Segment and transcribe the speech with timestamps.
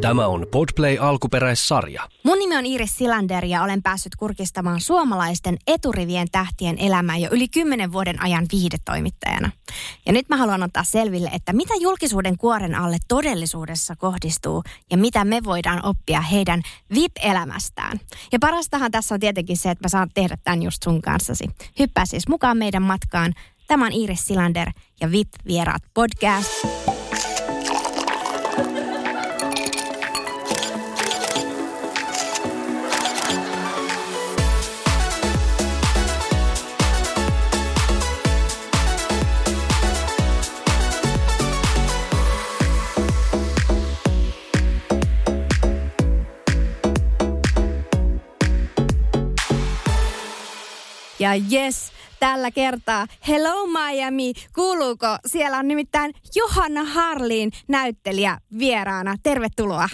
[0.00, 2.08] Tämä on Podplay alkuperäissarja.
[2.24, 7.48] Mun nimi on Iris Silander ja olen päässyt kurkistamaan suomalaisten eturivien tähtien elämää jo yli
[7.48, 9.50] kymmenen vuoden ajan viihdetoimittajana.
[10.06, 15.24] Ja nyt mä haluan ottaa selville, että mitä julkisuuden kuoren alle todellisuudessa kohdistuu ja mitä
[15.24, 16.62] me voidaan oppia heidän
[16.94, 18.00] VIP-elämästään.
[18.32, 21.50] Ja parastahan tässä on tietenkin se, että mä saan tehdä tämän just sun kanssasi.
[21.78, 23.32] Hyppää siis mukaan meidän matkaan.
[23.66, 26.95] Tämä on Iris Silander ja VIP-vieraat podcast.
[51.26, 55.06] Ja yes, tällä kertaa Hello Miami, kuuluuko?
[55.26, 59.16] Siellä on nimittäin Johanna Harlin näyttelijä vieraana.
[59.22, 59.88] Tervetuloa.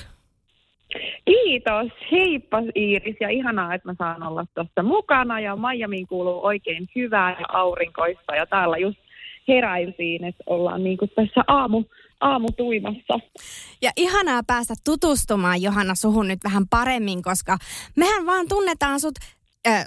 [1.25, 1.92] Kiitos.
[2.12, 7.30] Heippa Iiris ja ihanaa, että mä saan olla tuossa mukana ja Miamiin kuuluu oikein hyvää
[7.41, 8.98] ja aurinkoista ja täällä just
[9.48, 11.84] heräiltiin, että ollaan niin kuin tässä aamu,
[12.20, 13.19] aamutuimassa.
[13.83, 17.56] Ja ihanaa päästä tutustumaan Johanna suhun nyt vähän paremmin, koska
[17.97, 19.14] mehän vaan tunnetaan sut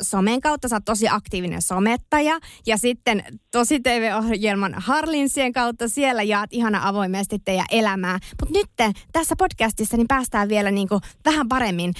[0.01, 0.67] somen kautta.
[0.67, 2.39] Sä oot tosi aktiivinen somettaja.
[2.67, 8.19] Ja sitten tosi TV-ohjelman Harlinsien kautta siellä jaat ihana avoimesti teidän elämää.
[8.41, 11.93] Mutta nyt tässä podcastissa niin päästään vielä niinku vähän paremmin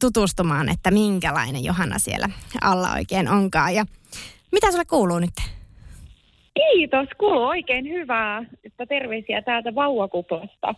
[0.00, 2.28] tutustumaan, että minkälainen Johanna siellä
[2.62, 3.74] alla oikein onkaan.
[3.74, 3.84] Ja
[4.52, 5.34] mitä sulle kuuluu nyt?
[6.54, 8.44] Kiitos, kuuluu oikein hyvää.
[8.64, 10.74] Että terveisiä täältä vauvakuplasta.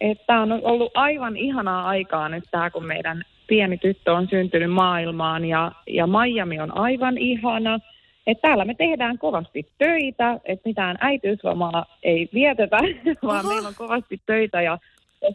[0.00, 3.22] Että on ollut aivan ihanaa aikaa nyt tämä, kun meidän
[3.52, 7.78] pieni tyttö on syntynyt maailmaan ja, ja Miami on aivan ihana.
[8.26, 12.76] Et täällä me tehdään kovasti töitä, että mitään äitiyslomaa ei vietetä,
[13.26, 14.78] vaan meillä on kovasti töitä ja,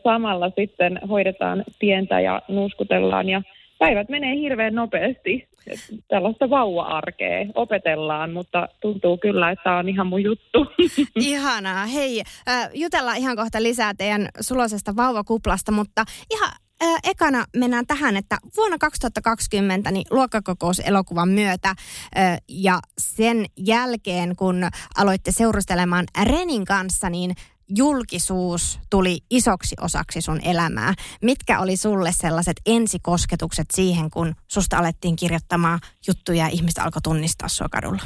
[0.04, 3.42] samalla sitten hoidetaan pientä ja nuuskutellaan ja
[3.80, 5.48] päivät menee hirveän nopeasti.
[5.68, 10.66] Et tällaista vauva-arkea opetellaan, mutta tuntuu kyllä, että tämä on ihan mun juttu.
[11.16, 11.86] Ihanaa.
[11.86, 16.52] Hei, äh, jutellaan ihan kohta lisää teidän sulosesta vauvakuplasta, mutta ihan
[16.84, 24.64] äh, ekana mennään tähän, että vuonna 2020 niin luokkakokous-elokuvan myötä äh, ja sen jälkeen, kun
[24.98, 27.36] aloitte seurustelemaan Renin kanssa, niin
[27.78, 30.94] julkisuus tuli isoksi osaksi sun elämää.
[31.22, 37.48] Mitkä oli sulle sellaiset ensikosketukset siihen, kun susta alettiin kirjoittamaan juttuja ja ihmiset alkoi tunnistaa
[37.48, 38.04] sua kadulla?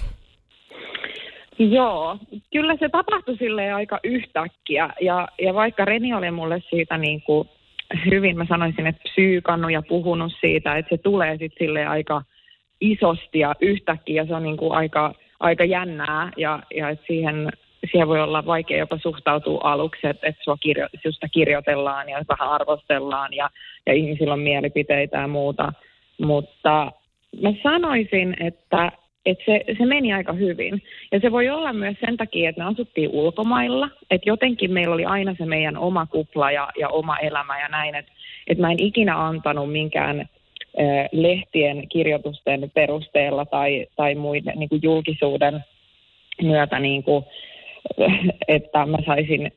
[1.60, 2.18] Joo,
[2.52, 7.50] kyllä se tapahtui sille aika yhtäkkiä ja, ja vaikka Reni oli mulle siitä niin kuin
[8.12, 12.22] hyvin, mä sanoisin, että psyykannut ja puhunut siitä, että se tulee sitten sille aika
[12.82, 17.52] isosti ja yhtäkkiä se on niin kuin aika, aika jännää ja, ja että siihen
[17.92, 22.50] siihen voi olla vaikea jopa suhtautua aluksi, että, että sua kirjo, susta kirjoitellaan ja vähän
[22.50, 23.50] arvostellaan ja,
[23.86, 25.74] ja ihmisillä on mielipiteitä ja muuta.
[26.22, 26.92] Mutta
[27.42, 28.92] mä sanoisin, että,
[29.26, 30.82] että se, se meni aika hyvin.
[31.12, 35.06] Ja se voi olla myös sen takia, että me asuttiin ulkomailla, että jotenkin meillä oli
[35.06, 38.12] aina se meidän oma kupla ja, ja oma elämä ja näin, että,
[38.48, 40.30] että mä en ikinä antanut minkään
[41.12, 45.64] lehtien kirjoitusten perusteella tai, tai muiden niin kuin julkisuuden
[46.42, 47.26] myötä niin kuin,
[48.48, 49.52] että mä saisin,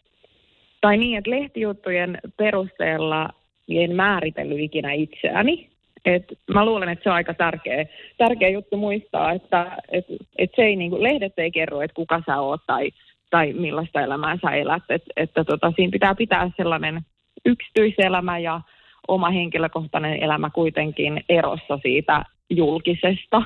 [0.80, 3.30] tai niin, että lehtijuttujen perusteella
[3.68, 5.73] en määritellyt ikinä itseäni.
[6.04, 7.86] Et mä luulen, että se on aika tärkeä,
[8.18, 10.04] tärkeä juttu muistaa, että et,
[10.38, 12.90] et se ei, niin kuin, lehdet ei kerro, että kuka sä oot tai,
[13.30, 14.82] tai millaista elämää sä elät.
[14.88, 17.00] Et, että tota, siinä pitää pitää sellainen
[17.44, 18.60] yksityiselämä ja
[19.08, 23.42] oma henkilökohtainen elämä kuitenkin erossa siitä julkisesta.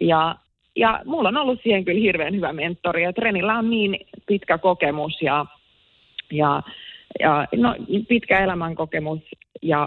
[0.00, 0.36] Ja
[0.76, 3.02] ja mulla on ollut siihen kyllä hirveän hyvä mentori.
[3.02, 3.96] Ja Trenillä on niin
[4.26, 5.46] pitkä kokemus ja,
[6.32, 6.62] ja,
[7.20, 7.74] ja no,
[8.08, 9.20] pitkä elämänkokemus
[9.62, 9.86] ja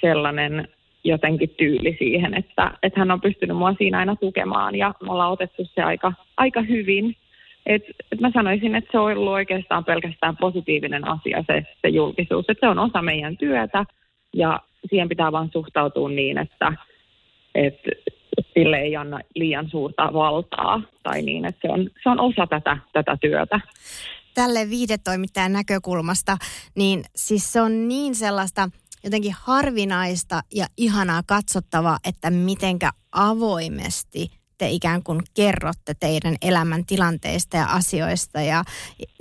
[0.00, 0.68] sellainen
[1.04, 5.32] jotenkin tyyli siihen, että, että hän on pystynyt mua siinä aina tukemaan ja me ollaan
[5.32, 7.16] otettu se aika, aika hyvin.
[7.66, 12.44] Et, et mä sanoisin, että se on ollut oikeastaan pelkästään positiivinen asia se, se julkisuus,
[12.48, 13.84] että se on osa meidän työtä
[14.34, 14.60] ja
[14.90, 16.72] siihen pitää vaan suhtautua niin, että,
[17.54, 17.90] että
[18.54, 22.78] sille ei anna liian suurta valtaa tai niin, että se on, se on osa tätä,
[22.92, 23.60] tätä työtä.
[24.34, 26.36] Tälle viidetoimittajan näkökulmasta,
[26.74, 28.68] niin siis se on niin sellaista
[29.04, 37.56] jotenkin harvinaista ja ihanaa katsottavaa, että mitenkä avoimesti te ikään kuin kerrotte teidän elämän tilanteista
[37.56, 38.62] ja asioista ja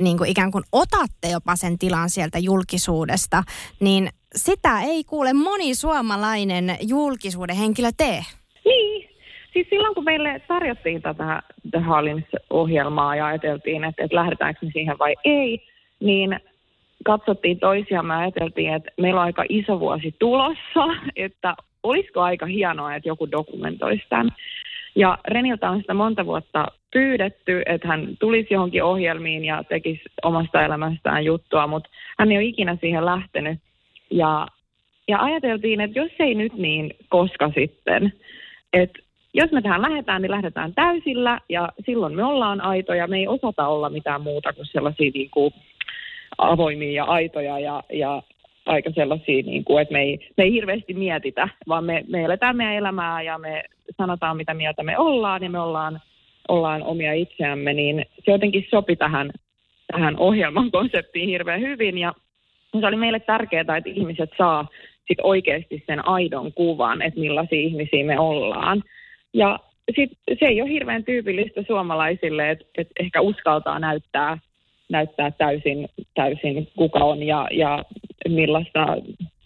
[0.01, 3.43] niin kuin ikään kuin otatte jopa sen tilan sieltä julkisuudesta,
[3.79, 8.21] niin sitä ei kuule moni suomalainen julkisuuden henkilö tee.
[8.65, 9.09] Niin,
[9.53, 14.99] siis silloin kun meille tarjottiin tätä The Hallins-ohjelmaa ja ajateltiin, että, että lähdetäänkö me siihen
[14.99, 15.67] vai ei,
[15.99, 16.39] niin
[17.03, 20.85] katsottiin toisiamme ja ajateltiin, että meillä on aika iso vuosi tulossa,
[21.15, 24.29] että olisiko aika hienoa, että joku dokumentoisi tämän.
[24.95, 30.65] Ja Reniltä on sitä monta vuotta pyydetty, että hän tulisi johonkin ohjelmiin ja tekisi omasta
[30.65, 31.89] elämästään juttua, mutta
[32.19, 33.59] hän ei ole ikinä siihen lähtenyt.
[34.11, 34.47] Ja,
[35.07, 38.13] ja ajateltiin, että jos ei nyt, niin koska sitten.
[38.73, 38.99] Että
[39.33, 43.07] jos me tähän lähdetään, niin lähdetään täysillä ja silloin me ollaan aitoja.
[43.07, 45.53] Me ei osata olla mitään muuta kuin sellaisia niin kuin
[46.37, 48.23] avoimia ja aitoja ja, ja
[48.65, 52.57] aika sellaisia, niin kuin, että me ei, me ei hirveästi mietitä, vaan me, me eletään
[52.57, 53.63] meidän elämää ja me
[53.97, 56.01] sanotaan, mitä mieltä me ollaan ja me ollaan,
[56.47, 59.31] ollaan omia itseämme, niin se jotenkin sopi tähän,
[59.91, 62.13] tähän ohjelman konseptiin hirveän hyvin ja
[62.79, 64.67] se oli meille tärkeää, että ihmiset saa
[65.07, 68.83] sit oikeasti sen aidon kuvan, että millaisia ihmisiä me ollaan.
[69.33, 69.59] Ja
[69.95, 74.37] sit se ei ole hirveän tyypillistä suomalaisille, että, että ehkä uskaltaa näyttää,
[74.89, 77.83] näyttää täysin, täysin kuka on ja, ja
[78.29, 78.97] millaista,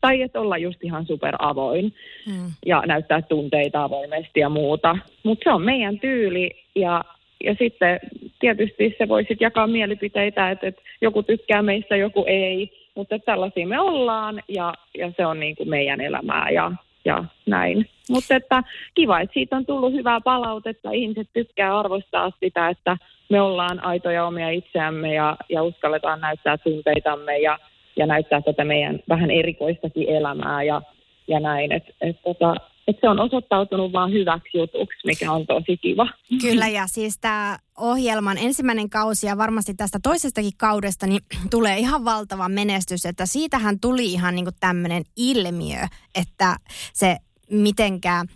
[0.01, 1.93] tai että olla just ihan superavoin
[2.25, 2.51] hmm.
[2.65, 4.97] ja näyttää tunteita avoimesti ja muuta.
[5.23, 7.03] Mutta se on meidän tyyli ja,
[7.43, 7.99] ja sitten
[8.39, 13.67] tietysti se voi sitten jakaa mielipiteitä, että, että joku tykkää meistä, joku ei, mutta tällaisia
[13.67, 16.71] me ollaan ja, ja se on niin kuin meidän elämää ja,
[17.05, 17.89] ja näin.
[18.09, 18.63] Mutta että
[18.95, 20.91] kiva, että siitä on tullut hyvää palautetta.
[20.91, 22.97] Ihmiset tykkää arvostaa sitä, että
[23.29, 27.59] me ollaan aitoja omia itseämme ja, ja uskalletaan näyttää tunteitamme ja
[27.97, 30.81] ja näyttää tätä meidän vähän erikoistakin elämää ja,
[31.27, 31.71] ja näin.
[31.71, 32.55] Että et, tota,
[32.87, 36.07] et se on osoittautunut vaan hyväksi jutuksi, mikä on tosi kiva.
[36.41, 41.21] Kyllä, ja siis tämä ohjelman ensimmäinen kausi ja varmasti tästä toisestakin kaudesta niin
[41.51, 45.79] tulee ihan valtava menestys, että siitähän tuli ihan niin tämmöinen ilmiö,
[46.15, 46.55] että
[46.93, 47.17] se
[47.51, 48.27] mitenkään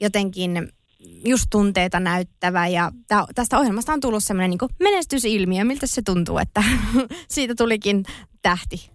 [0.00, 0.68] jotenkin
[1.24, 2.90] just tunteita näyttävä ja
[3.34, 5.64] tästä ohjelmasta on tullut semmoinen niin menestysilmiö.
[5.64, 6.60] Miltä se tuntuu, että
[7.34, 8.02] siitä tulikin
[8.42, 8.90] tähti?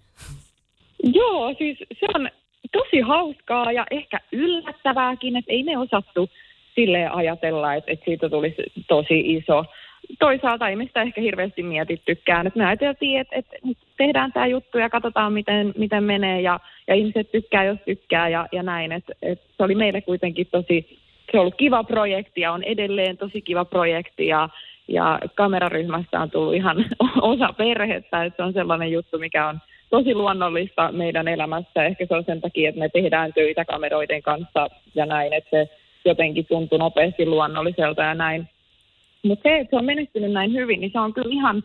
[1.03, 2.29] Joo, siis se on
[2.71, 6.29] tosi hauskaa ja ehkä yllättävääkin, että ei me osattu
[6.75, 9.65] sille ajatella, että, että siitä tulisi tosi iso.
[10.19, 12.47] Toisaalta ei me sitä ehkä hirveästi mietittykään.
[12.47, 13.57] Että me ajateltiin, että, että
[13.97, 18.47] tehdään tämä juttu ja katsotaan, miten, miten menee ja, ja ihmiset tykkää, jos tykkää ja,
[18.51, 18.91] ja näin.
[18.91, 20.99] Että, että se oli meille kuitenkin tosi,
[21.31, 24.49] se on ollut kiva projekti ja on edelleen tosi kiva projekti ja,
[24.87, 26.85] ja kameraryhmästä on tullut ihan
[27.21, 29.59] osa perhettä, että se on sellainen juttu, mikä on
[29.89, 31.83] tosi luonnollista meidän elämässä.
[31.83, 35.69] Ehkä se on sen takia, että me tehdään töitä kameroiden kanssa ja näin, että se
[36.05, 38.49] jotenkin tuntuu nopeasti luonnolliselta ja näin.
[39.23, 41.63] Mutta se, että se on menestynyt näin hyvin, niin se on kyllä ihan,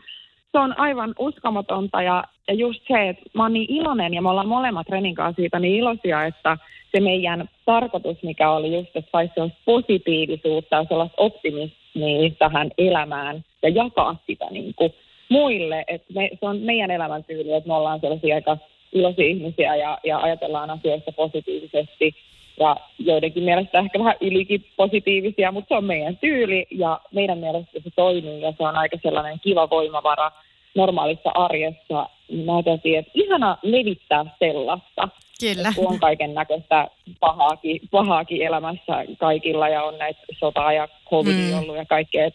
[0.53, 4.31] se on aivan uskomatonta ja, ja just se, että mä oon niin iloinen ja me
[4.31, 6.57] ollaan molemmat Renin kanssa siitä niin iloisia, että
[6.93, 13.69] se meidän tarkoitus, mikä oli just, että saisi positiivisuutta ja sellaista optimismia tähän elämään ja
[13.69, 14.95] jakaa sitä niin kuin
[15.29, 15.85] muille.
[15.89, 18.59] Että me, se on meidän elämäntyyli, että me ollaan sellaisia aika
[18.93, 22.15] iloisia ihmisiä ja, ja ajatellaan asioista positiivisesti.
[22.61, 27.81] Ja joidenkin mielestä ehkä vähän ylikin positiivisia, mutta se on meidän tyyli ja meidän mielestä
[27.85, 30.31] se toimii ja se on aika sellainen kiva voimavara
[30.75, 32.09] normaalissa arjessa.
[32.45, 35.09] Mä ajattelin, että ihana levittää sellaista.
[35.41, 35.73] Kyllä.
[35.77, 36.89] Kun on kaiken näköistä
[37.21, 41.59] pahaakin, pahaakin elämässä kaikilla ja on näitä sotaa ja covid mm.
[41.59, 42.27] ollut ja kaikkea.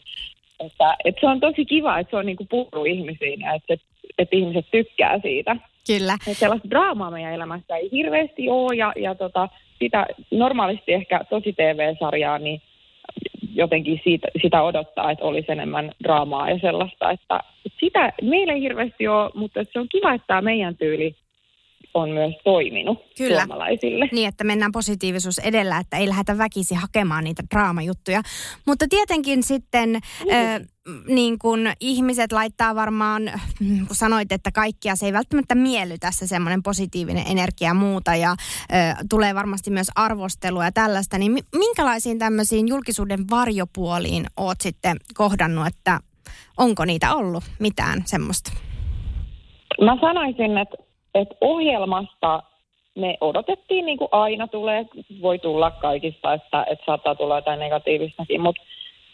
[0.59, 3.77] Että, että se on tosi kiva, että se on niin kuin purru ihmisiin ja että,
[4.17, 5.55] että ihmiset tykkää siitä.
[5.87, 6.13] Kyllä.
[6.13, 11.53] Että sellaista draamaa meidän elämässä ei hirveästi ole ja, ja tota, sitä normaalisti ehkä tosi
[11.53, 12.61] TV-sarjaa, niin
[13.53, 17.11] jotenkin siitä, sitä odottaa, että olisi enemmän draamaa ja sellaista.
[17.11, 21.15] Että, että sitä meillä ei hirveästi ole, mutta se on kiva, että tämä meidän tyyli
[21.97, 23.39] on myös toiminut Kyllä.
[23.39, 24.09] suomalaisille.
[24.11, 28.21] Niin, että mennään positiivisuus edellä, että ei lähdetä väkisi hakemaan niitä draamajuttuja.
[28.67, 30.31] Mutta tietenkin sitten mm.
[30.31, 30.61] äh,
[31.07, 33.31] niin kun ihmiset laittaa varmaan,
[33.87, 38.31] kun sanoit, että kaikkia se ei välttämättä mielly tässä semmoinen positiivinen energia ja muuta ja
[38.31, 45.67] äh, tulee varmasti myös arvostelua ja tällaista, niin minkälaisiin tämmöisiin julkisuuden varjopuoliin oot sitten kohdannut,
[45.67, 45.99] että
[46.57, 48.51] onko niitä ollut mitään semmoista?
[49.81, 52.43] Mä sanoisin, että että ohjelmasta
[52.95, 54.85] me odotettiin, niin kuin aina tulee,
[55.21, 58.61] voi tulla kaikista, että, että saattaa tulla jotain negatiivistakin, mutta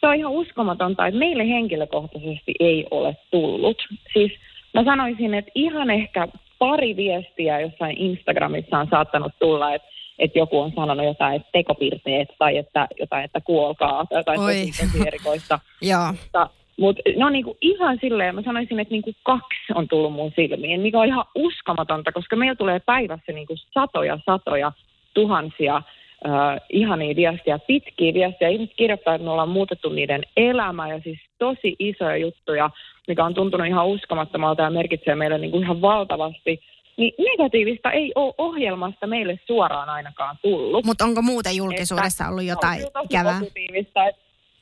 [0.01, 3.77] se on ihan uskomatonta, että meille henkilökohtaisesti ei ole tullut.
[4.13, 4.31] Siis
[4.73, 6.27] mä sanoisin, että ihan ehkä
[6.59, 9.87] pari viestiä jossain Instagramissa on saattanut tulla, että
[10.19, 14.53] että joku on sanonut jotain, että tekopirteet tai että jotain, että kuolkaa tai jotain Oi.
[14.65, 15.59] tosi, erikoista.
[16.21, 20.31] Mutta, mutta ne on niinku ihan silleen, mä sanoisin, että niinku kaksi on tullut mun
[20.35, 24.71] silmiin, mikä on ihan uskomatonta, koska meillä tulee päivässä niinku satoja, satoja,
[25.13, 28.47] tuhansia äh, ihania viestiä, pitkiä viestiä.
[28.47, 32.69] Ihmiset kirjoittaa, että me ollaan muutettu niiden elämää ja siis tosi isoja juttuja,
[33.07, 36.59] mikä on tuntunut ihan uskomattomalta ja merkitsee meille niinku ihan valtavasti.
[36.97, 40.85] Niin negatiivista ei ole ohjelmasta meille suoraan ainakaan tullut.
[40.85, 43.39] Mutta onko muuten julkisuudessa ollut jotain ikävää?
[43.39, 43.99] positiivista.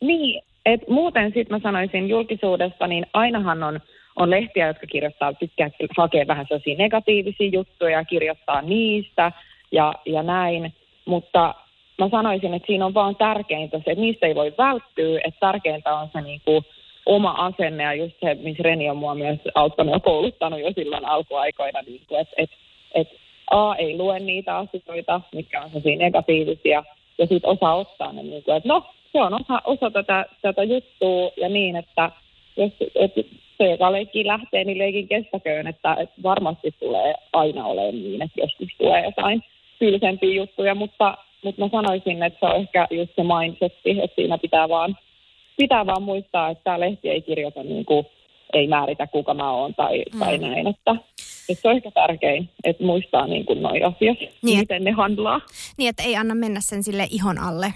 [0.01, 3.80] Niin, että muuten sitten mä sanoisin julkisuudesta, niin ainahan on,
[4.15, 9.32] on lehtiä, jotka kirjoittaa, tykkää hakea vähän sellaisia negatiivisia juttuja, kirjoittaa niistä
[9.72, 10.74] ja, ja näin.
[11.06, 11.56] Mutta
[11.98, 15.96] mä sanoisin, että siinä on vaan tärkeintä se, että niistä ei voi välttyä, että tärkeintä
[15.96, 16.63] on se niinku
[17.06, 21.06] oma asenne ja just se, missä Reni on mua myös auttanut ja kouluttanut jo silloin
[21.06, 22.50] alkuaikoina, niin että et,
[22.96, 23.08] et
[23.51, 26.84] A ei lue niitä asioita, mitkä on sellaisia negatiivisia,
[27.18, 30.63] ja sitten osaa ottaa ne, niin kuin, että no, se on osa, osa tätä, tätä
[30.63, 32.12] juttua, ja niin, että
[32.58, 33.22] jos että
[33.58, 38.41] se, joka leikkii lähtee, niin leikin kestäköön, että, että varmasti tulee aina olemaan niin, että
[38.41, 39.44] joskus tulee jotain
[39.80, 44.38] tylsempiä juttuja, mutta, mutta mä sanoisin, että se on ehkä just se mindsetti, että siinä
[44.38, 44.98] pitää vaan,
[45.58, 48.06] pitää vaan muistaa, että tämä lehti ei kirjoita niin kuin,
[48.53, 50.20] ei määritä kuka mä oon tai, mm.
[50.20, 50.96] tai näin, että,
[51.50, 54.60] että se on ehkä tärkein, että muistaa niin kuin noi asiat, Niin.
[54.60, 55.41] miten ne handlaa.
[55.77, 57.74] Niin, että ei anna mennä sen sille ihon alle.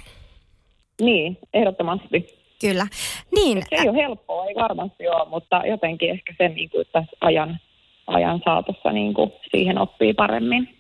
[1.02, 2.46] Niin, ehdottomasti.
[2.62, 2.88] Kyllä.
[3.36, 7.18] Niin, Se ei ole helppoa, ei varmasti ole, mutta jotenkin ehkä sen niin kuin tässä
[7.22, 7.60] ajan,
[8.08, 10.78] ajan saatossa niin kuin siihen oppii paremmin.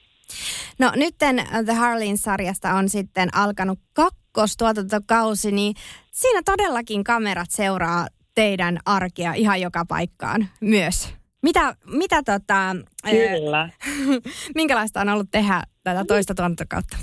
[0.80, 5.74] No nytten The Harlin-sarjasta on sitten alkanut kakkostuotantokausi, niin
[6.12, 11.14] siinä todellakin kamerat seuraa teidän arkea ihan joka paikkaan myös.
[11.42, 13.70] Mitä, mitä tota, ää, Kyllä.
[14.56, 16.98] minkälaista on ollut tehdä tätä toista tuotantokautta?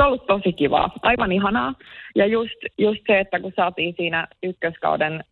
[0.00, 1.74] Se on ollut tosi kivaa, aivan ihanaa.
[2.14, 5.24] Ja just, just se, että kun saatiin siinä ykköskauden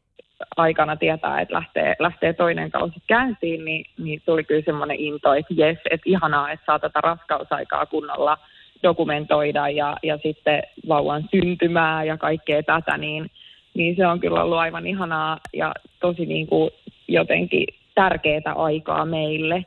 [0.56, 5.54] aikana tietää, että lähtee, lähtee toinen kausi käyntiin, niin, niin tuli kyllä semmoinen into, että
[5.56, 8.38] jes, että ihanaa, että saa tätä raskausaikaa kunnolla
[8.82, 13.30] dokumentoida ja, ja sitten vauvan syntymää ja kaikkea tätä, niin,
[13.74, 16.70] niin se on kyllä ollut aivan ihanaa ja tosi niin kuin
[17.08, 19.64] jotenkin tärkeää aikaa meille.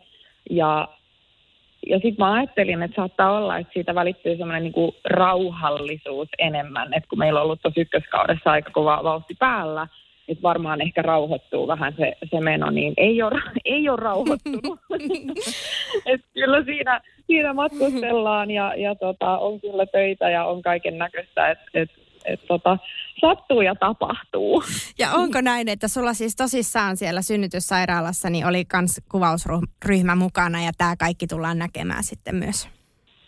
[0.50, 0.88] Ja,
[1.88, 7.10] ja sitten mä ajattelin, että saattaa olla, että siitä välittyy semmoinen niin rauhallisuus enemmän, että
[7.10, 9.88] kun meillä on ollut tuossa ykköskaudessa aika kova vauhti päällä,
[10.28, 14.80] että varmaan ehkä rauhoittuu vähän se, se meno, niin ei ole, ei ole rauhoittunut.
[16.12, 21.50] Et kyllä siinä, siinä matkustellaan ja, ja tota, on kyllä töitä ja on kaiken näköistä,
[21.50, 21.90] että et,
[22.26, 22.78] et, tota,
[23.20, 24.64] sattuu ja tapahtuu.
[25.00, 30.72] Ja onko näin, että sulla siis tosissaan siellä synnytyssairaalassa niin oli kans kuvausryhmä mukana ja
[30.78, 32.70] tämä kaikki tullaan näkemään sitten myös?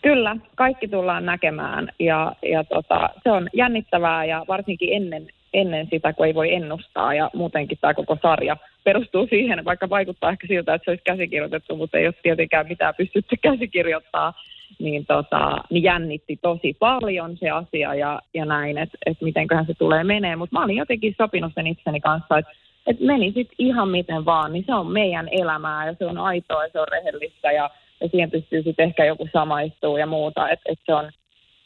[0.02, 6.12] Kyllä, kaikki tullaan näkemään ja, ja tota, se on jännittävää ja varsinkin ennen, ennen sitä,
[6.12, 10.74] kun ei voi ennustaa ja muutenkin tämä koko sarja perustuu siihen, vaikka vaikuttaa ehkä siltä,
[10.74, 14.32] että se olisi käsikirjoitettu, mutta ei ole tietenkään mitään pystytty käsikirjoittaa,
[14.78, 19.74] niin, tota, niin jännitti tosi paljon se asia ja, ja näin, että et mitenköhän se
[19.74, 22.52] tulee menee, mutta mä olin jotenkin sopinut sen itseni kanssa, että
[22.86, 26.64] et meni sitten ihan miten vaan, niin se on meidän elämää ja se on aitoa
[26.64, 30.72] ja se on rehellistä ja, ja siihen pystyy sitten ehkä joku samaistuu ja muuta, että
[30.72, 31.10] et se on,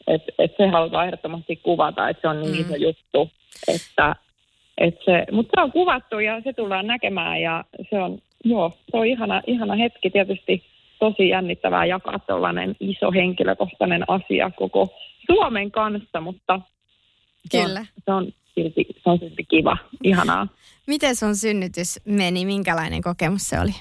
[0.07, 2.61] että et se halutaan ehdottomasti kuvata, että se on niin Mm.
[2.61, 3.31] iso juttu,
[3.69, 4.17] että
[4.79, 8.97] et se, mutta se on kuvattu ja se tullaan näkemään ja se on, joo, se
[8.97, 10.63] on ihana, ihana hetki tietysti
[10.99, 14.89] tosi jännittävää jakaa tällainen iso henkilökohtainen asia koko
[15.27, 16.61] Suomen kanssa, mutta
[17.51, 17.71] se on,
[18.05, 20.49] se on, silti, se on silti kiva, ihanaa.
[20.87, 22.45] Miten sun synnytys meni?
[22.47, 23.73] Minkälainen kokemus se oli?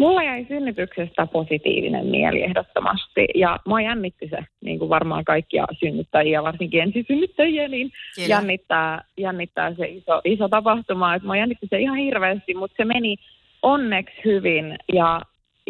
[0.00, 6.42] Mulla jäi synnytyksestä positiivinen mieli ehdottomasti ja mua jännitti se, niin kuin varmaan kaikkia synnyttäjiä,
[6.42, 8.28] varsinkin ensisynnyttäjiä, niin Kyllä.
[8.28, 11.14] jännittää, jännittää se iso, iso tapahtuma.
[11.14, 13.16] Et mua jännitti se ihan hirveästi, mutta se meni
[13.62, 15.22] onneksi hyvin ja,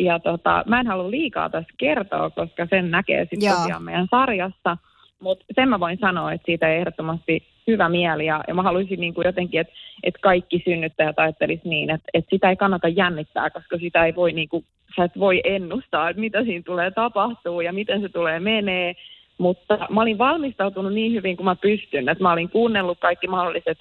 [0.04, 4.76] ja tota, mä en halua liikaa tässä kertoa, koska sen näkee sitten tosiaan meidän sarjassa.
[5.20, 9.00] Mutta sen mä voin sanoa, että siitä ei ehdottomasti hyvä mieli ja, ja mä haluaisin
[9.00, 13.50] niin kuin jotenkin, että et kaikki synnyttäjät ajattelisi niin, että et sitä ei kannata jännittää,
[13.50, 14.64] koska sitä ei voi niin kuin,
[14.96, 18.94] sä et voi ennustaa, että mitä siinä tulee tapahtuu ja miten se tulee menee.
[19.38, 23.78] Mutta mä olin valmistautunut niin hyvin kuin mä pystyn, että mä olin kuunnellut kaikki mahdolliset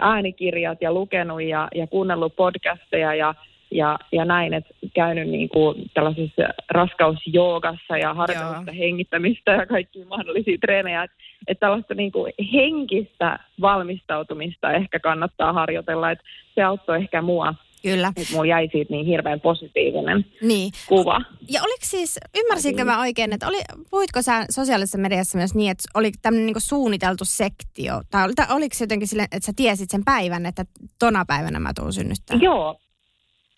[0.00, 3.34] äänikirjat ja lukenut ja, ja kuunnellut podcasteja ja,
[3.70, 10.04] ja, ja näin, että käynyt niin kuin tällaisessa raskausjoogassa ja harjoitellut sitä hengittämistä ja kaikki
[10.04, 11.02] mahdollisia treenejä.
[11.02, 11.16] Että
[11.48, 18.12] et tällaista niin kuin henkistä valmistautumista ehkä kannattaa harjoitella, että se auttoi ehkä mua Kyllä.
[18.16, 20.72] Nyt mulla jäi siitä niin hirveän positiivinen Niin.
[20.88, 21.20] kuva.
[21.50, 23.58] Ja oliko siis, ymmärsinkö mä oikein, että oli,
[23.90, 28.00] puhuitko sä sosiaalisessa mediassa myös niin, että oli tämmöinen niin suunniteltu sektio?
[28.10, 30.64] Tai, oli, tai oliko se jotenkin sille, että sä tiesit sen päivän, että
[30.98, 32.38] tona päivänä mä tuun synnyttää?
[32.40, 32.80] Joo.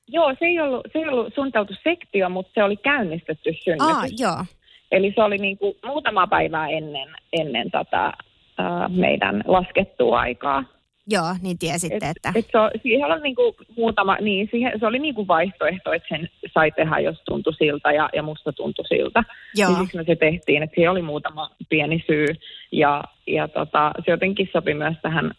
[0.08, 3.96] Joo, se ei ollut, se ei ollut suunniteltu sektio, mutta se oli käynnistetty synnytys.
[3.96, 4.44] Aa, joo.
[4.92, 8.12] Eli se oli niin kuin muutama päivää ennen, ennen tätä
[8.58, 10.64] ää, meidän laskettua aikaa.
[11.10, 12.32] Joo, niin tiesitte, Et, että...
[12.34, 16.70] et se, siihen oli niinku muutama, niin siihen, se oli niinku vaihtoehto, että sen sai
[16.70, 19.24] tehdä, jos tuntui siltä ja, ja musta tuntui siltä.
[19.56, 19.70] Joo.
[19.70, 22.26] Niin siksi me se tehtiin, että siihen oli muutama pieni syy
[22.72, 25.30] ja, ja tota, se jotenkin sopi myös tähän,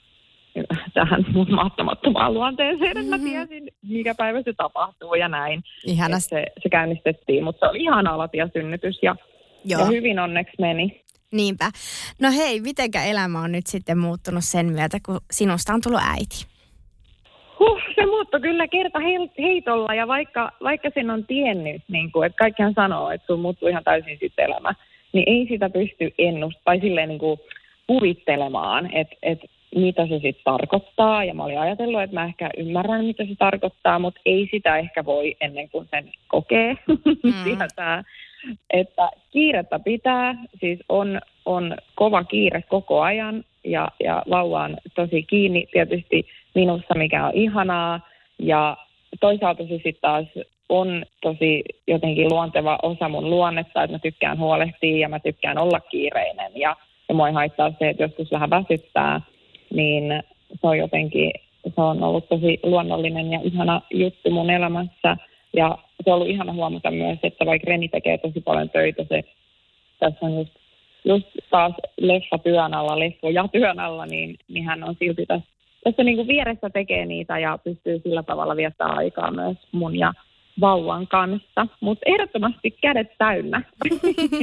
[0.94, 3.30] tähän mun mahtamattomaan luonteeseen, että Mm-hmm.
[3.30, 5.64] mä tiesin, mikä päivä se tapahtuu ja näin.
[5.88, 9.16] Et se, se käynnistettiin, mutta se oli ihana latiasynnytys ja,
[9.66, 9.82] Joo.
[9.82, 11.02] ja hyvin onneksi meni.
[11.32, 11.66] Niinpä.
[12.22, 16.46] No hei, mitenkä elämä on nyt sitten muuttunut sen myötä, kun sinusta on tullut äiti?
[17.60, 22.26] Huh, se muuttui kyllä kerta hei- heitolla ja vaikka, vaikka sen on tiennyt, niin kuin,
[22.26, 24.74] että kaikkihan sanoo, että sun muuttuu ihan täysin sitten elämä,
[25.14, 27.40] niin ei sitä pysty ennustamaan tai silleen niin kuin
[27.88, 31.24] kuvittelemaan, että, että mitä se sitten tarkoittaa.
[31.24, 35.06] Ja mä olin ajatellut, että mä ehkä ymmärrän, mitä se tarkoittaa, mutta ei sitä ehkä
[35.06, 36.76] voi ennen kuin sen kokee.
[37.24, 37.44] Mm.
[37.44, 38.04] Tietää,
[38.70, 45.24] että kiirettä pitää, siis on, on kova kiire koko ajan ja, ja vauva on tosi
[45.24, 48.00] kiinni tietysti minussa, mikä on ihanaa.
[48.40, 48.78] Ja
[49.20, 50.26] toisaalta se sitten taas
[50.70, 55.80] on tosi jotenkin luonteva osa mun luonnetta, että mä tykkään huolehtia ja mä tykkään olla
[55.80, 56.52] kiireinen.
[56.56, 56.76] Ja,
[57.10, 59.22] ja mua ei haittaa se, että joskus vähän väsyttää,
[59.74, 60.24] niin
[60.62, 61.32] se on jotenkin,
[61.76, 65.18] se on ollut tosi luonnollinen ja ihana juttu mun elämässä.
[65.54, 69.24] Ja se on ollut ihana huomata myös, että vaikka Reni tekee tosi paljon töitä, se
[70.00, 70.52] tässä on just,
[71.06, 75.48] just taas leffa työn alla, leffoja työn alla, niin, niin hän on silti tässä,
[75.84, 80.14] tässä niin kuin vieressä tekee niitä ja pystyy sillä tavalla viettämään aikaa myös mun ja
[80.62, 81.68] vauvan kanssa.
[81.82, 83.62] Mutta ehdottomasti kädet täynnä.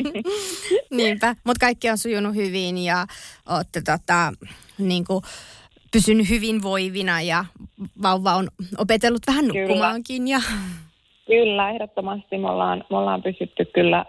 [0.96, 3.06] Niinpä, mutta kaikki on sujunut hyvin ja
[3.48, 4.32] olette tota,
[4.78, 5.22] niin kuin,
[5.92, 7.44] pysynyt hyvinvoivina ja
[8.02, 10.28] vauva on opetellut vähän nukkumaankin.
[10.28, 10.38] Ja...
[11.26, 14.04] Kyllä, ehdottomasti me ollaan, me ollaan pysytty kyllä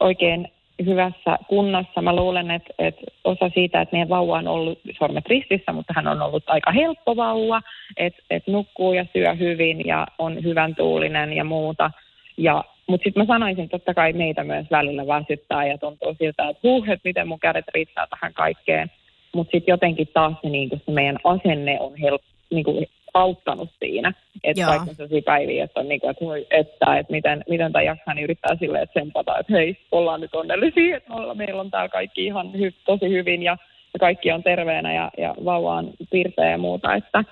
[0.00, 0.48] oikein
[0.86, 2.02] hyvässä kunnossa.
[2.02, 6.06] Mä luulen, että, että osa siitä, että meidän vauva on ollut sormet ristissä, mutta hän
[6.06, 7.62] on ollut aika helppo vauva,
[7.96, 11.90] että, että nukkuu ja syö hyvin ja on hyvän tuulinen ja muuta.
[12.36, 16.48] Ja, mutta sitten mä sanoisin, että totta kai meitä myös välillä väsyttää ja tuntuu siltä,
[16.48, 18.90] että huh, että miten mun kädet riittää tähän kaikkeen.
[19.34, 24.12] Mutta sitten jotenkin taas se, niin se meidän asenne on help, niin kuin auttanut siinä.
[24.44, 24.70] Että Joo.
[24.70, 27.82] vaikka on sellaisia päiviä, että on niin kuin, että, voi, että, että miten, miten tämä
[27.82, 31.60] jaksaa, niin yrittää silleen, että sempata, että hei, ollaan nyt onnellisia, että me ollaan- meillä
[31.60, 33.56] on täällä kaikki ihan hy, tosi hyvin ja,
[33.94, 36.94] ja kaikki on terveenä ja, ja vauva on pirteä ja muuta.
[36.94, 37.24] Että,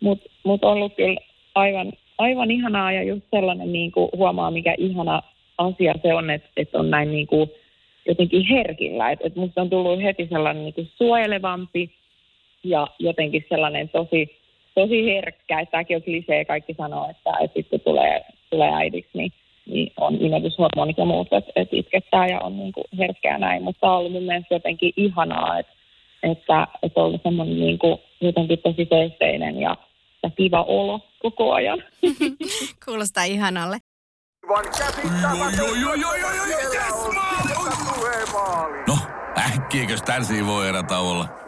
[0.00, 1.20] Mutta mut ollut kyllä
[1.54, 5.22] aivan, aivan ihanaa ja just sellainen niin kuin huomaa, mikä ihana
[5.58, 7.50] asia se on, että, että on näin niin kuin
[8.08, 9.10] jotenkin herkillä.
[9.10, 11.90] Että, että musta on tullut heti sellainen niin kuin suojelevampi
[12.64, 14.37] ja jotenkin sellainen tosi,
[14.80, 15.60] tosi herkkä.
[15.60, 19.32] Että tämäkin on klisee, kaikki sanoo, että, että sitten kun tulee, tulee äidiksi, niin,
[19.66, 23.62] niin on imetyshormonit ja muut, että, että itkettää ja on niin kuin herkkää näin.
[23.62, 25.72] Mutta tämä on ollut mun mielestä jotenkin ihanaa, että,
[26.22, 29.76] että, että on ollut semmoinen niin kuin jotenkin tosi seesteinen ja,
[30.22, 31.82] ja kiva olo koko ajan.
[32.84, 33.76] Kuulostaa ihanalle.
[38.86, 38.98] No,
[39.38, 41.47] äkkiäkös tän voi erä olla?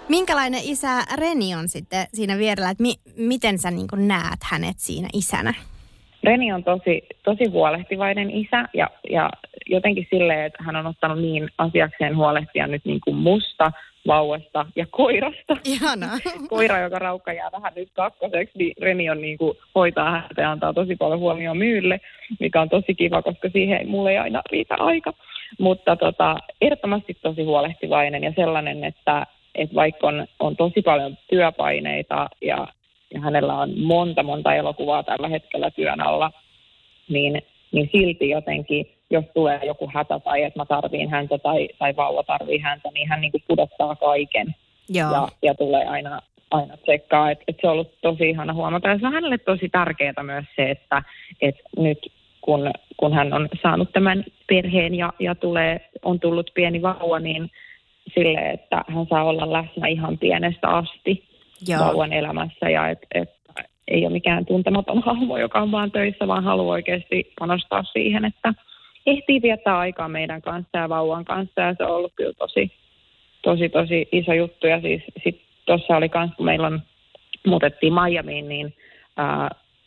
[0.10, 5.10] Minkälainen isä Reni on sitten siinä vierellä, että mi- miten sä niin näet hänet siinä
[5.14, 5.54] isänä?
[6.24, 9.30] Reni on tosi, tosi huolehtivainen isä ja, ja
[9.66, 13.72] jotenkin silleen, että hän on ottanut niin asiakseen huolehtia nyt niin kuin musta,
[14.08, 15.58] vauvasta ja koirasta.
[15.66, 16.18] Ihanaa.
[16.50, 20.52] Koira, joka raukka jää vähän nyt kakkoseksi, niin Reni on niin kuin, hoitaa häntä ja
[20.52, 22.02] antaa tosi paljon huomioon myylle,
[22.40, 25.14] mikä on tosi kiva, koska siihen mulle ei aina riitä aika.
[25.60, 32.30] Mutta tota, ehdottomasti tosi huolehtivainen ja sellainen, että, että vaikka on, on tosi paljon työpaineita
[32.42, 32.68] ja,
[33.14, 36.32] ja hänellä on monta monta elokuvaa tällä hetkellä työn alla,
[37.10, 37.42] niin,
[37.72, 42.24] niin silti jotenkin, jos tulee joku hätä tai että mä tarviin häntä tai, tai vauva
[42.24, 44.56] tarvii häntä, niin hän niin kuin pudottaa kaiken
[44.90, 45.12] Joo.
[45.12, 47.32] ja, ja tulee aina, aina tsekkaa.
[47.32, 48.90] Et, et se on ollut tosi ihana huomata.
[48.90, 51.04] Ja se on hänelle tosi tärkeää myös se, että
[51.42, 56.82] et nyt kun, kun hän on saanut tämän perheen ja, ja tulee, on tullut pieni
[56.82, 57.52] vauva, niin
[58.14, 61.29] sille, että hän saa olla läsnä ihan pienestä asti
[61.68, 61.80] Joo.
[61.80, 63.30] vauvan elämässä ja että et,
[63.88, 68.54] ei ole mikään tuntematon hahmo, joka on vaan töissä, vaan haluaa oikeasti panostaa siihen, että
[69.06, 72.72] ehtii viettää aikaa meidän kanssa ja vauvan kanssa ja se on ollut kyllä tosi,
[73.42, 74.68] tosi, tosi iso juttu.
[74.68, 76.82] Ja siis tuossa oli kans, kun meillä on,
[77.48, 78.74] muutettiin Miamiin, niin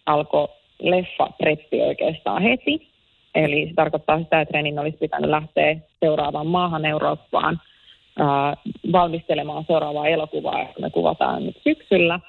[0.06, 0.48] alkoi
[0.80, 2.88] leffa preppi oikeastaan heti.
[3.35, 7.61] Eli se tarkoittaa sitä, että Renin olisi pitänyt lähteä seuraavaan maahan Eurooppaan
[8.92, 12.20] valmistelemaan seuraavaa elokuvaa, joka me kuvataan nyt syksyllä.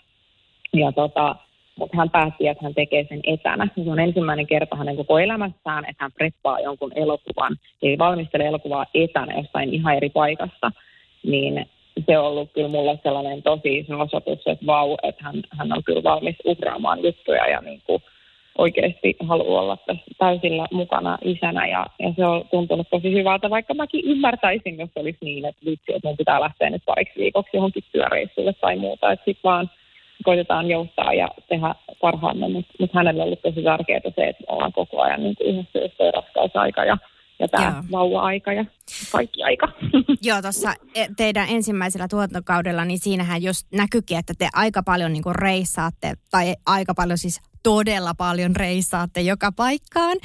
[0.74, 1.36] Ja tota,
[1.76, 3.68] mutta hän päätti, että hän tekee sen etänä.
[3.84, 8.86] Se on ensimmäinen kerta hänen koko elämässään, että hän preppaa jonkun elokuvan, eli valmistelee elokuvaa
[8.94, 10.72] etänä jostain ihan eri paikasta.
[11.24, 11.66] Niin
[12.06, 15.84] se on ollut kyllä mulle sellainen tosi iso osoitus, että vau, että hän, hän on
[15.84, 18.04] kyllä valmis uhraamaan juttuja ja niin kuin
[18.58, 21.68] oikeasti haluaa olla tässä täysillä mukana isänä.
[21.68, 25.94] Ja, ja se on tuntunut tosi hyvältä, vaikka mäkin ymmärtäisin, jos olisi niin, että vitsi,
[25.94, 29.70] että mun pitää lähteä nyt pariksi viikoksi johonkin työreissulle tai muuta, että sitten vaan
[30.24, 34.74] koitetaan joustaa ja tehdä parhaamme, mutta mut hänelle on ollut tosi tärkeää se, että ollaan
[34.74, 36.98] koko ajan niin yhdessä, jos raskausaika ja,
[37.40, 37.84] ja tämä Joo.
[37.92, 38.66] vauva-aika ja
[39.12, 39.68] kaikki aika.
[40.28, 40.74] Joo, tuossa
[41.18, 46.56] teidän ensimmäisellä tuotantokaudella, niin siinähän just näkyykin, että te aika paljon niin kuin reissaatte, tai
[46.66, 50.18] aika paljon siis todella paljon reissaatte joka paikkaan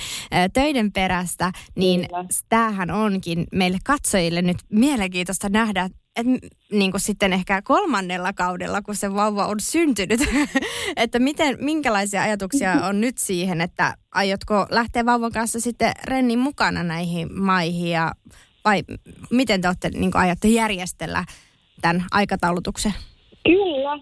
[0.52, 2.24] töiden perästä, niin Kyllä.
[2.48, 8.96] tämähän onkin meille katsojille nyt mielenkiintoista nähdä, että niin kuin sitten ehkä kolmannella kaudella, kun
[8.96, 10.20] se vauva on syntynyt,
[10.96, 16.82] että miten, minkälaisia ajatuksia on nyt siihen, että aiotko lähteä vauvan kanssa sitten Rennin mukana
[16.82, 18.12] näihin maihin ja
[18.64, 18.82] vai
[19.30, 21.24] miten te olette, niin aiotte järjestellä
[21.80, 22.92] tämän aikataulutuksen?
[23.44, 23.98] Kyllä.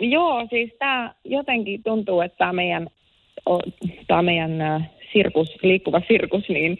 [0.00, 2.88] Joo, siis tämä jotenkin tuntuu, että tämä meidän,
[4.06, 4.52] tää meidän
[5.12, 6.78] sirkus, liikkuva sirkus, niin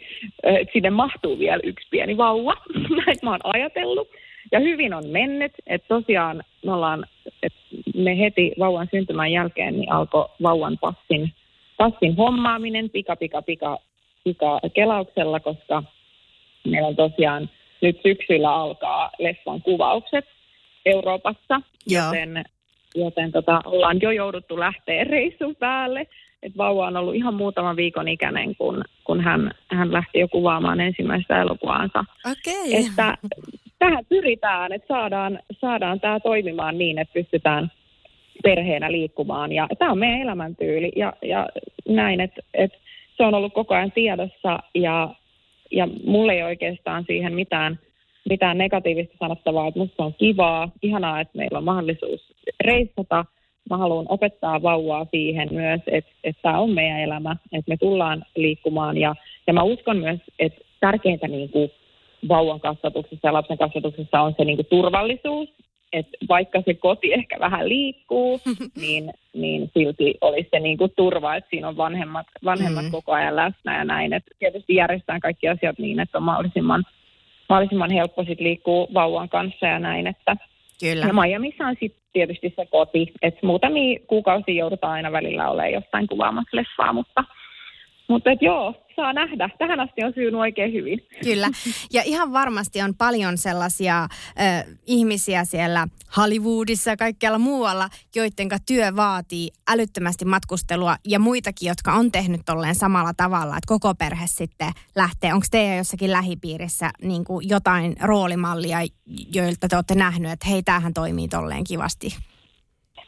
[0.73, 2.55] sinne mahtuu vielä yksi pieni vauva.
[3.05, 4.07] Näin mä oon ajatellut.
[4.51, 7.05] Ja hyvin on mennyt, että tosiaan me ollaan,
[7.43, 7.59] että
[7.95, 11.33] me heti vauvan syntymän jälkeen niin alkoi vauvan passin,
[11.77, 13.77] passin hommaaminen pika, pika, pika,
[14.23, 15.83] pika kelauksella, koska
[16.67, 17.49] meillä on tosiaan
[17.81, 20.25] nyt syksyllä alkaa leffan kuvaukset
[20.85, 22.05] Euroopassa, Joo.
[22.05, 22.43] joten,
[22.95, 26.07] joten tota, ollaan jo jouduttu lähteä reissun päälle.
[26.43, 30.79] Et vauva on ollut ihan muutaman viikon ikäinen, kun, kun hän, hän lähti jo kuvaamaan
[30.79, 32.05] ensimmäistä elokuvaansa.
[32.31, 32.85] Okei.
[32.85, 33.17] Että
[33.79, 37.71] tähän pyritään, että saadaan, saadaan tämä toimimaan niin, että pystytään
[38.43, 39.51] perheenä liikkumaan.
[39.51, 41.49] Ja tämä on meidän elämäntyyli ja, ja
[41.87, 42.77] näin, että, että
[43.17, 45.09] se on ollut koko ajan tiedossa ja,
[45.71, 47.79] ja mulla ei oikeastaan siihen mitään,
[48.29, 52.33] mitään negatiivista sanottavaa, että musta on kivaa, ihanaa, että meillä on mahdollisuus
[52.63, 53.25] reissata.
[53.69, 58.25] Mä haluan opettaa vauvaa siihen myös, että, että tämä on meidän elämä, että me tullaan
[58.35, 59.15] liikkumaan ja,
[59.47, 61.71] ja mä uskon myös, että tärkeintä niin kuin
[62.27, 65.49] vauvan kasvatuksessa ja lapsen kasvatuksessa on se niin kuin turvallisuus,
[65.93, 68.41] että vaikka se koti ehkä vähän liikkuu,
[68.81, 72.91] niin, niin silti olisi se niin kuin turva, että siinä on vanhemmat, vanhemmat Mm.
[72.91, 74.13] koko ajan läsnä ja näin.
[74.13, 76.83] Et tietysti järjestetään kaikki asiat niin, että on mahdollisimman,
[77.49, 80.07] mahdollisimman helppo sit liikkuu vauvan kanssa ja näin.
[80.07, 80.35] Että,
[80.79, 81.05] Kyllä.
[81.05, 86.07] ja Miamiissa on sitten tietysti se koti, että muutamia kuukausia joudutaan aina välillä olemaan jostain
[86.07, 87.23] kuvaamassa leffaa, mutta,
[88.07, 89.49] mutta joo, saa nähdä.
[89.57, 91.07] Tähän asti on syynyt oikein hyvin.
[91.23, 91.47] Kyllä.
[91.93, 95.87] Ja ihan varmasti on paljon sellaisia ö, ihmisiä siellä
[96.17, 102.75] Hollywoodissa ja kaikkialla muualla, joiden työ vaatii älyttömästi matkustelua ja muitakin, jotka on tehnyt tolleen
[102.75, 105.33] samalla tavalla, että koko perhe sitten lähtee.
[105.33, 108.77] Onko teidän jossakin lähipiirissä niin kuin jotain roolimallia,
[109.35, 112.07] joilta te olette nähnyt, että hei, tämähän toimii tolleen kivasti?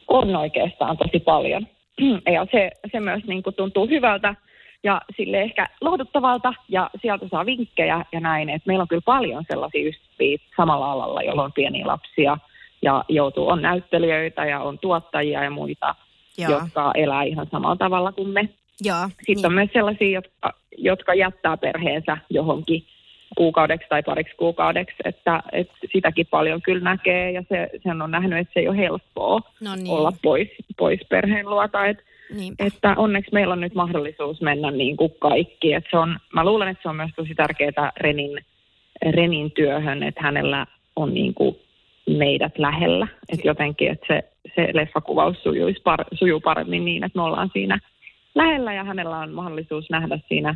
[0.07, 1.67] on oikeastaan tosi paljon.
[2.33, 4.35] Ja se, se myös niin kuin tuntuu hyvältä
[4.83, 8.49] ja sille ehkä lohduttavalta ja sieltä saa vinkkejä ja näin.
[8.49, 12.37] Et meillä on kyllä paljon sellaisia ystäviä samalla alalla, joilla on pieniä lapsia
[12.81, 15.95] ja joutuu, on näyttelijöitä ja on tuottajia ja muita,
[16.37, 16.51] Joo.
[16.51, 18.49] jotka elää ihan samalla tavalla kuin me.
[18.81, 19.07] Joo.
[19.07, 19.45] Sitten niin.
[19.45, 22.85] on myös sellaisia, jotka, jotka jättää perheensä johonkin
[23.37, 28.39] kuukaudeksi tai pariksi kuukaudeksi, että, että sitäkin paljon kyllä näkee ja se, sen on nähnyt,
[28.39, 29.89] että se ei ole helppoa No niin.
[29.89, 31.85] olla pois, pois perheen luota.
[31.85, 31.97] Et,
[32.35, 32.65] Niinpä.
[32.65, 35.73] että onneksi meillä on nyt mahdollisuus mennä niin kuin kaikki.
[35.73, 38.45] Et se on, mä luulen, että se on myös tosi tärkeää Renin,
[39.09, 41.55] Renin työhön, että hänellä on niin kuin
[42.17, 43.07] meidät lähellä.
[43.29, 44.23] Että jotenkin, että se,
[44.55, 47.79] se leffakuvaus sujuisi par, sujuu paremmin niin, että me ollaan siinä
[48.35, 50.55] lähellä ja hänellä on mahdollisuus nähdä siinä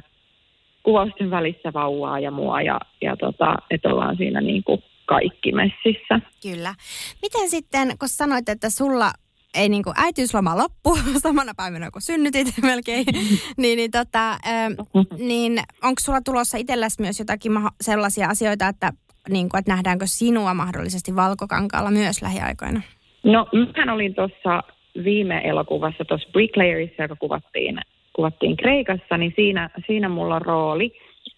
[0.83, 6.19] kuvausten välissä vauvaa ja mua ja, ja tota, että ollaan siinä niin kuin kaikki messissä.
[6.41, 6.73] Kyllä.
[7.21, 9.11] Miten sitten, kun sanoit, että sulla
[9.53, 13.05] ei niin kuin äitiysloma loppu samana päivänä kun synnytit melkein,
[13.57, 14.73] niin, niin, tota, ähm,
[15.29, 18.93] niin onko sulla tulossa itselläsi myös jotakin maho- sellaisia asioita, että,
[19.29, 22.81] niin kuin, että nähdäänkö sinua mahdollisesti valkokankaalla myös lähiaikoina?
[23.23, 23.47] No,
[23.85, 24.63] mä olin tuossa
[25.03, 27.81] viime elokuvassa, tuossa Bricklayerissa, joka kuvattiin,
[28.13, 30.91] kuvattiin Kreikassa, niin siinä, siinä mulla on rooli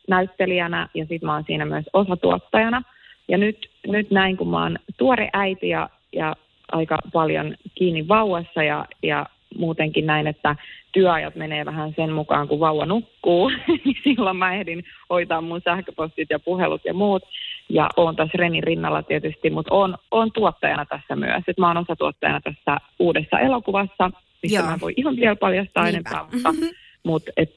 [0.09, 2.81] näyttelijänä ja sitten mä oon siinä myös osatuottajana.
[3.27, 6.35] Ja nyt, nyt näin, kun mä oon tuore äiti ja, ja
[6.71, 9.25] aika paljon kiinni vauvassa ja, ja
[9.57, 10.55] muutenkin näin, että
[10.91, 13.51] työajat menee vähän sen mukaan, kun vauva nukkuu,
[13.85, 17.23] niin silloin mä ehdin hoitaa mun sähköpostit ja puhelut ja muut.
[17.69, 21.43] Ja oon tässä Renin rinnalla tietysti, mutta oon, oon tuottajana tässä myös.
[21.47, 24.11] Et mä oon osatuottajana tässä uudessa elokuvassa,
[24.43, 24.67] mistä Joo.
[24.67, 26.09] mä voi ihan vielä paljastaa Niinpä.
[26.09, 26.67] enempää, mutta,
[27.03, 27.55] mutta et,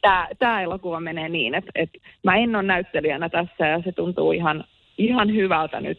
[0.00, 1.90] tämä tää elokuva menee niin, että et
[2.24, 4.64] mä en ole näyttelijänä tässä ja se tuntuu ihan,
[4.98, 5.98] ihan hyvältä nyt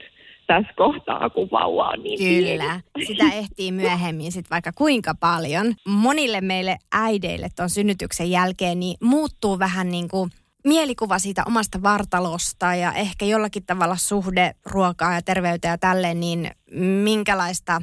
[0.50, 2.52] tässä kohtaa, kun vauva on niin pieni.
[2.52, 5.76] Kyllä, sitä ehtii myöhemmin sitten vaikka kuinka paljon.
[5.88, 10.30] Monille meille äideille tuon synnytyksen jälkeen niin muuttuu vähän niin kuin
[10.68, 16.52] mielikuva siitä omasta vartalosta ja ehkä jollakin tavalla suhde ruokaa ja terveyteen ja tälleen, niin
[17.04, 17.82] minkälaista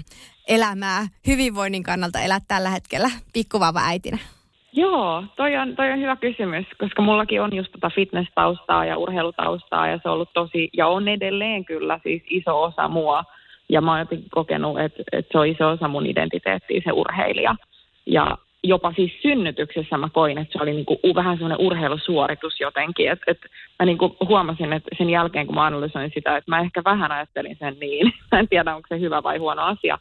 [0.49, 4.19] elämää hyvinvoinnin kannalta elät tällä hetkellä pikkuvauva äitinä?
[4.77, 9.89] Joo, toi on, toi on hyvä kysymys, koska mullakin on just tota fitness-taustaa ja urheilutaustaa
[9.89, 13.25] ja se on ollut tosi, ja on edelleen kyllä siis iso osa mua.
[13.69, 17.57] Ja mä oon jotenkin kokenut, että, että se on iso osa mun identiteettiä, se urheilija.
[18.07, 23.11] Ja jopa siis synnytyksessä mä koin, että se oli niinku vähän semmoinen urheilusuoritus jotenkin.
[23.11, 23.39] Että et
[23.79, 27.57] mä niinku huomasin, että sen jälkeen kun mä analysoin sitä, että mä ehkä vähän ajattelin
[27.59, 28.13] sen niin.
[28.33, 29.99] Mä en tiedä, onko se hyvä vai huono asia.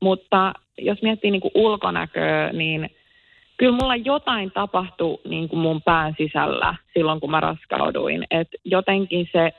[0.00, 2.90] Mutta jos miettii niinku ulkonäköä, niin
[3.58, 8.26] kyllä mulla jotain tapahtui niin kuin mun pään sisällä silloin, kun mä raskauduin.
[8.30, 9.52] Et jotenkin se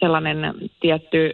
[0.00, 1.30] sellainen tietty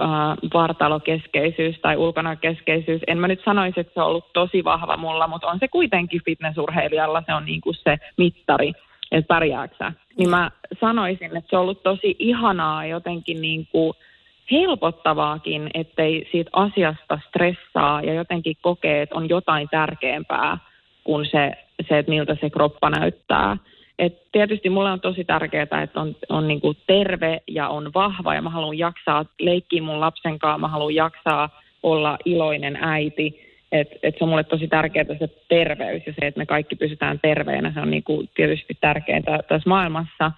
[0.00, 0.06] äh,
[0.54, 5.46] vartalokeskeisyys tai ulkonäkökeskeisyys, en mä nyt sanoisi, että se on ollut tosi vahva mulla, mutta
[5.46, 8.72] on se kuitenkin fitnessurheilijalla, se on niin kuin se mittari,
[9.12, 9.92] että pärjääksä.
[10.18, 10.50] Niin mä
[10.80, 13.92] sanoisin, että se on ollut tosi ihanaa jotenkin niin kuin
[14.50, 20.58] helpottavaakin, ettei siitä asiasta stressaa ja jotenkin kokee, että on jotain tärkeämpää
[21.08, 21.52] kuin se,
[21.88, 23.56] se että miltä se kroppa näyttää.
[23.98, 28.42] Et tietysti mulle on tosi tärkeää, että on, on niinku terve ja on vahva ja
[28.42, 31.48] mä haluan jaksaa leikkiä mun lapsen kanssa, mä haluan jaksaa
[31.82, 33.48] olla iloinen äiti.
[33.72, 37.18] Et, et se on mulle tosi tärkeää se terveys ja se, että me kaikki pysytään
[37.22, 40.32] terveenä, se on niinku tietysti tärkeintä tässä maailmassa.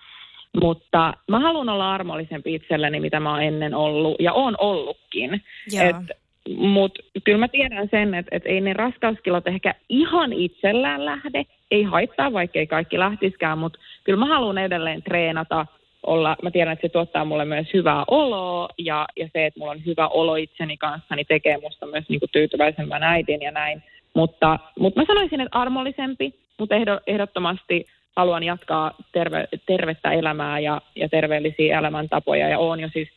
[0.63, 5.43] Mutta mä haluan olla armollisempi itselleni, mitä mä oon ennen ollut ja oon ollutkin.
[5.73, 5.85] Joo.
[5.85, 11.45] Et mutta kyllä mä tiedän sen, että et ei ne raskauskilot ehkä ihan itsellään lähde.
[11.71, 15.67] Ei haittaa, vaikka ei kaikki lähtiskään, mutta kyllä mä haluan edelleen treenata.
[16.07, 19.73] Olla, mä tiedän, että se tuottaa mulle myös hyvää oloa ja, ja se, että mulla
[19.73, 23.83] on hyvä olo itseni kanssa, niin tekee musta myös niinku tyytyväisemmän äidin ja näin.
[24.15, 30.81] Mutta, mutta mä sanoisin, että armollisempi, mutta ehdo, ehdottomasti haluan jatkaa terve, tervettä elämää ja,
[30.97, 33.09] ja terveellisiä elämäntapoja ja oon jo siis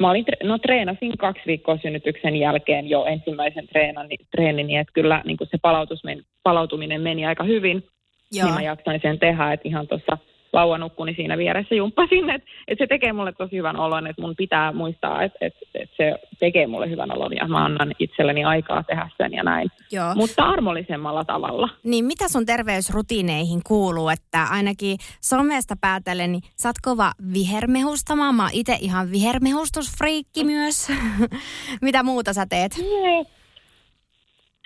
[0.00, 5.36] Mä olin, no treenasin kaksi viikkoa synnytyksen jälkeen jo ensimmäisen treenani, treenini, että kyllä niin
[5.36, 7.84] kuin se palautus meni, palautuminen meni aika hyvin,
[8.32, 8.46] Joo.
[8.46, 10.18] niin mä jaksoin sen tehdä, että ihan tuossa
[10.52, 14.22] vauva nukkui, niin siinä vieressä jumppasin, että, että se tekee mulle tosi hyvän olon, että
[14.22, 18.44] mun pitää muistaa, että, että, että se tekee mulle hyvän olon ja mä annan itselleni
[18.44, 20.14] aikaa tehdä sen ja näin, Joo.
[20.14, 21.68] mutta armollisemmalla tavalla.
[21.84, 28.34] Niin mitä sun terveysrutiineihin kuuluu, että ainakin somesta päätellen, niin sä oot kova vihermehustamaan.
[28.34, 30.88] Mä oon itse ihan vihermehustusfriikki myös.
[31.82, 32.72] mitä muuta sä teet?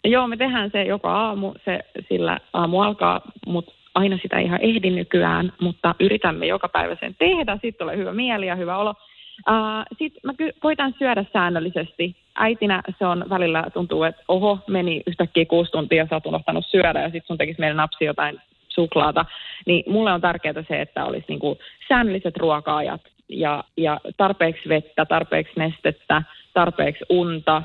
[0.04, 4.90] Joo, me tehdään se joka aamu, se, sillä aamu alkaa, mutta aina sitä ihan ehdi
[4.90, 8.94] nykyään, mutta yritämme joka päivä sen tehdä, sitten tulee hyvä mieli ja hyvä olo.
[9.98, 12.16] Sitten mä ky- koitan syödä säännöllisesti.
[12.34, 17.00] Äitinä se on välillä tuntuu, että oho, meni yhtäkkiä kuusi tuntia sä oot unohtanut syödä
[17.00, 19.24] ja sitten sun tekisi meidän napsi jotain suklaata.
[19.66, 25.52] Niin mulle on tärkeää se, että olisi niinku säännölliset ruoka-ajat ja, ja tarpeeksi vettä, tarpeeksi
[25.56, 26.22] nestettä,
[26.54, 27.62] tarpeeksi unta,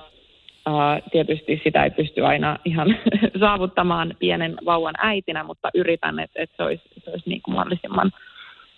[0.67, 2.87] Uh, tietysti sitä ei pysty aina ihan
[3.39, 8.11] saavuttamaan pienen vauvan äitinä, mutta yritän, että, että se olisi, se olisi niin kuin mahdollisimman,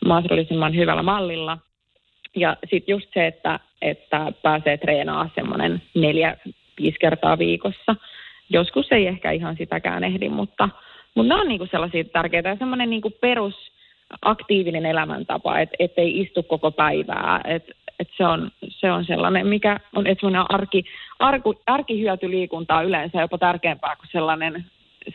[0.05, 1.57] mahdollisimman hyvällä mallilla.
[2.35, 6.37] Ja sitten just se, että, että pääsee treenaamaan semmoinen neljä,
[6.79, 7.95] viisi kertaa viikossa.
[8.49, 10.69] Joskus ei ehkä ihan sitäkään ehdi, mutta,
[11.15, 13.71] mutta ne on niinku sellaisia tärkeitä ja semmoinen niinku perus
[14.21, 17.41] aktiivinen elämäntapa, että et ei istu koko päivää.
[17.45, 17.63] Et,
[17.99, 20.83] et se, on, se on sellainen, mikä on että semmoinen arki,
[21.19, 24.65] arku, arkihyötyliikunta on yleensä jopa tärkeämpää kuin sellainen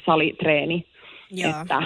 [0.06, 0.86] salitreeni.
[1.30, 1.50] Joo.
[1.50, 1.82] Että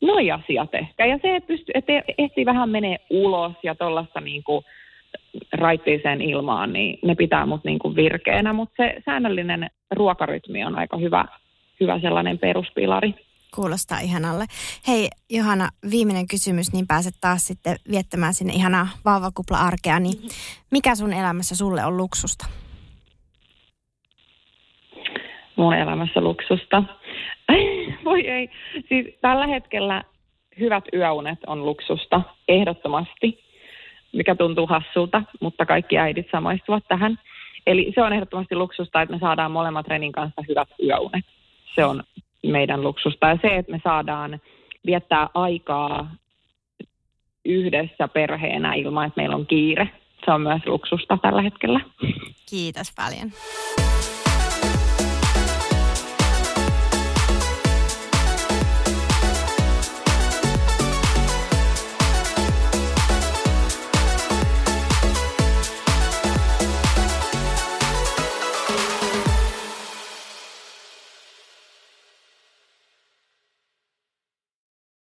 [0.00, 1.06] noi asiat ehkä.
[1.06, 4.64] Ja se, että, pysty, että ehtii vähän menee ulos ja tuollaista niin kuin
[5.52, 8.52] raittiiseen ilmaan, niin ne pitää mut niin kuin virkeänä.
[8.52, 11.24] Mutta se säännöllinen ruokarytmi on aika hyvä,
[11.80, 13.14] hyvä sellainen peruspilari.
[13.54, 14.44] Kuulostaa ihanalle.
[14.88, 20.00] Hei Johanna, viimeinen kysymys, niin pääset taas sitten viettämään sinne ihanaa vauvakupla-arkea.
[20.00, 20.18] Niin
[20.70, 22.46] mikä sun elämässä sulle on luksusta?
[25.56, 26.82] Mun elämässä luksusta?
[28.04, 28.50] Voi ei.
[28.88, 30.04] Siis tällä hetkellä
[30.60, 33.44] hyvät yöunet on luksusta, ehdottomasti,
[34.12, 37.18] mikä tuntuu hassulta, mutta kaikki äidit samaistuvat tähän.
[37.66, 41.24] Eli se on ehdottomasti luksusta, että me saadaan molemmat Renin kanssa hyvät yöunet.
[41.74, 42.02] Se on
[42.52, 43.28] meidän luksusta.
[43.28, 44.40] Ja se, että me saadaan
[44.86, 46.10] viettää aikaa
[47.44, 49.88] yhdessä perheenä ilman, että meillä on kiire.
[50.24, 51.80] Se on myös luksusta tällä hetkellä.
[52.50, 53.30] Kiitos paljon.